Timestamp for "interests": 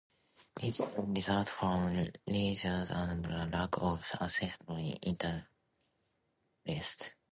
5.05-7.13